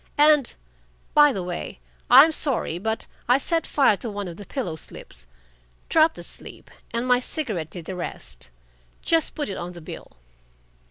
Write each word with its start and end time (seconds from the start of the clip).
And, 0.17 0.55
by 1.13 1.31
the 1.31 1.43
way, 1.43 1.79
I'm 2.09 2.31
sorry, 2.31 2.79
but 2.79 3.05
I 3.29 3.37
set 3.37 3.67
fire 3.67 3.95
to 3.97 4.09
one 4.09 4.27
of 4.27 4.37
the 4.37 4.47
pillow 4.47 4.75
slips 4.75 5.27
dropped 5.89 6.17
asleep, 6.17 6.71
and 6.89 7.05
my 7.05 7.19
cigarette 7.19 7.69
did 7.69 7.85
the 7.85 7.95
rest. 7.95 8.49
Just 9.03 9.35
put 9.35 9.47
it 9.47 9.57
on 9.57 9.73
the 9.73 9.81
bill." 9.81 10.13